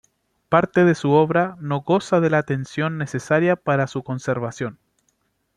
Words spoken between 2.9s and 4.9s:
necesaria para su conservación.